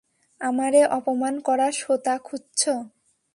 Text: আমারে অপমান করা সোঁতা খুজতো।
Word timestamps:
আমারে 0.41 0.81
অপমান 0.97 1.35
করা 1.39 1.67
সোঁতা 1.71 2.15
খুজতো। 2.23 2.73